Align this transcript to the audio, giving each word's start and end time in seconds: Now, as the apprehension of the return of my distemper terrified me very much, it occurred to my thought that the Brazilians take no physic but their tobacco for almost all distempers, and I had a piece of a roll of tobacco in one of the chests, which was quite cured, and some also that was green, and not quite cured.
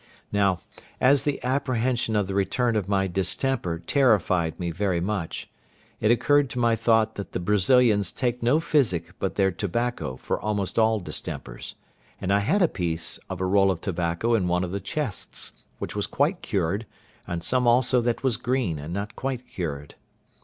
Now, 0.31 0.61
as 0.99 1.21
the 1.25 1.39
apprehension 1.43 2.15
of 2.15 2.25
the 2.25 2.33
return 2.33 2.75
of 2.75 2.89
my 2.89 3.05
distemper 3.05 3.77
terrified 3.85 4.59
me 4.59 4.71
very 4.71 4.99
much, 4.99 5.47
it 5.99 6.09
occurred 6.09 6.49
to 6.49 6.59
my 6.59 6.75
thought 6.75 7.13
that 7.13 7.33
the 7.33 7.39
Brazilians 7.39 8.11
take 8.11 8.41
no 8.41 8.59
physic 8.59 9.13
but 9.19 9.35
their 9.35 9.51
tobacco 9.51 10.15
for 10.15 10.39
almost 10.41 10.79
all 10.79 10.99
distempers, 10.99 11.75
and 12.19 12.33
I 12.33 12.39
had 12.39 12.63
a 12.63 12.67
piece 12.67 13.19
of 13.29 13.41
a 13.41 13.45
roll 13.45 13.69
of 13.69 13.79
tobacco 13.79 14.33
in 14.33 14.47
one 14.47 14.63
of 14.63 14.71
the 14.71 14.79
chests, 14.79 15.51
which 15.77 15.95
was 15.95 16.07
quite 16.07 16.41
cured, 16.41 16.87
and 17.27 17.43
some 17.43 17.67
also 17.67 18.01
that 18.01 18.23
was 18.23 18.37
green, 18.37 18.79
and 18.79 18.91
not 18.91 19.15
quite 19.15 19.47
cured. 19.47 19.93